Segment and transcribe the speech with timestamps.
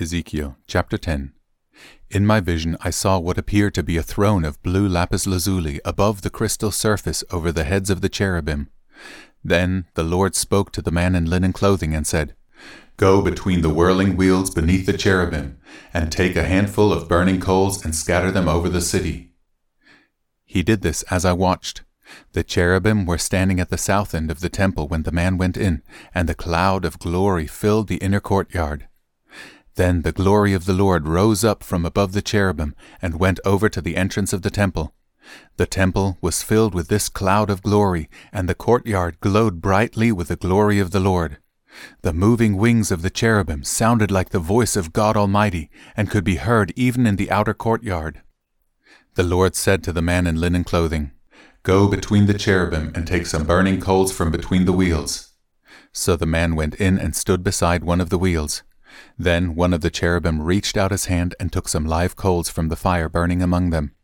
[0.00, 1.34] Ezekiel chapter 10
[2.10, 5.82] In my vision I saw what appeared to be a throne of blue lapis lazuli
[5.84, 8.70] above the crystal surface over the heads of the cherubim.
[9.44, 12.34] Then the Lord spoke to the man in linen clothing and said,
[12.96, 15.58] Go between the whirling wheels beneath the cherubim,
[15.92, 19.34] and take a handful of burning coals and scatter them over the city.
[20.46, 21.82] He did this as I watched.
[22.32, 25.58] The cherubim were standing at the south end of the temple when the man went
[25.58, 25.82] in,
[26.14, 28.88] and the cloud of glory filled the inner courtyard.
[29.74, 33.68] Then the glory of the Lord rose up from above the cherubim and went over
[33.68, 34.94] to the entrance of the temple.
[35.56, 40.28] The temple was filled with this cloud of glory, and the courtyard glowed brightly with
[40.28, 41.38] the glory of the Lord.
[42.02, 46.24] The moving wings of the cherubim sounded like the voice of God Almighty, and could
[46.24, 48.20] be heard even in the outer courtyard.
[49.14, 51.12] The Lord said to the man in linen clothing,
[51.62, 55.30] Go between the cherubim and take some burning coals from between the wheels.
[55.92, 58.62] So the man went in and stood beside one of the wheels.
[59.18, 62.68] Then one of the cherubim reached out his hand and took some live coals from
[62.68, 63.94] the fire burning among them.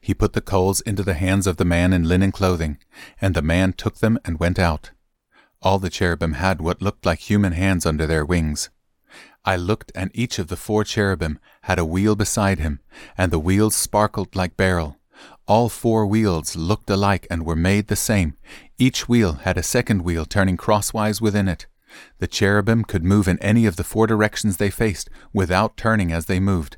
[0.00, 2.78] He put the coals into the hands of the man in linen clothing,
[3.20, 4.90] and the man took them and went out.
[5.60, 8.70] All the cherubim had what looked like human hands under their wings.
[9.44, 12.80] I looked, and each of the four cherubim had a wheel beside him,
[13.16, 14.96] and the wheels sparkled like beryl.
[15.46, 18.36] All four wheels looked alike and were made the same.
[18.78, 21.66] Each wheel had a second wheel turning crosswise within it.
[22.18, 26.26] The cherubim could move in any of the four directions they faced without turning as
[26.26, 26.76] they moved.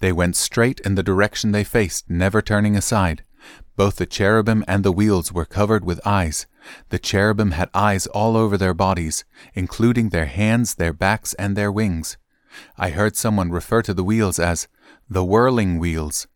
[0.00, 3.24] They went straight in the direction they faced, never turning aside.
[3.76, 6.46] Both the cherubim and the wheels were covered with eyes.
[6.90, 9.24] The cherubim had eyes all over their bodies,
[9.54, 12.18] including their hands, their backs, and their wings.
[12.76, 14.68] I heard someone refer to the wheels as
[15.08, 16.26] the whirling wheels.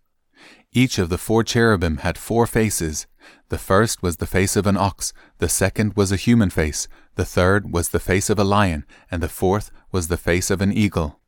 [0.77, 3.07] Each of the four cherubim had four faces.
[3.49, 7.25] The first was the face of an ox, the second was a human face, the
[7.25, 10.73] third was the face of a lion, and the fourth was the face of an
[10.73, 11.21] eagle.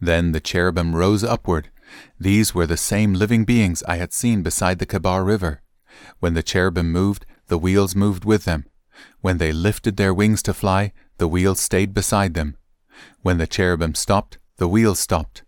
[0.00, 1.70] Then the cherubim rose upward.
[2.18, 5.62] These were the same living beings I had seen beside the Kebar River.
[6.18, 8.64] When the cherubim moved, the wheels moved with them.
[9.20, 12.56] When they lifted their wings to fly, the wheels stayed beside them.
[13.22, 15.44] When the cherubim stopped, the wheels stopped.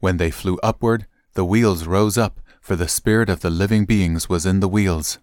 [0.00, 1.06] When they flew upward,
[1.38, 5.20] the wheels rose up, for the spirit of the living beings was in the wheels.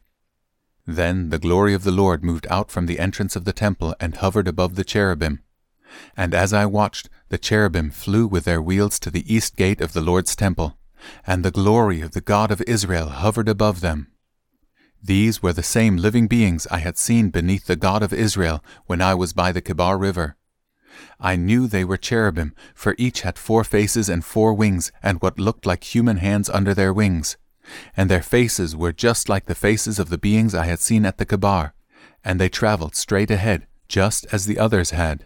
[0.87, 4.15] Then the glory of the Lord moved out from the entrance of the temple and
[4.15, 5.43] hovered above the cherubim.
[6.15, 9.91] And as I watched, the cherubim flew with their wheels to the east gate of
[9.91, 10.77] the Lord's temple,
[11.27, 14.07] and the glory of the God of Israel hovered above them.
[15.03, 19.01] These were the same living beings I had seen beneath the God of Israel when
[19.01, 20.37] I was by the Kebar River.
[21.19, 25.39] I knew they were cherubim, for each had four faces and four wings, and what
[25.39, 27.37] looked like human hands under their wings
[27.95, 31.17] and their faces were just like the faces of the beings I had seen at
[31.17, 31.73] the Kebar,
[32.23, 35.25] and they traveled straight ahead, just as the others had.